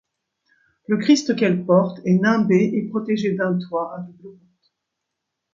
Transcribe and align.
Le 0.87 0.97
Christ 0.97 1.35
qu'elle 1.35 1.63
porte 1.63 1.99
est 2.05 2.15
nimbé 2.17 2.71
et 2.73 2.89
protégé 2.89 3.35
d'un 3.35 3.59
toit 3.59 3.93
à 3.95 3.99
double 3.99 4.35
pente. 4.35 4.71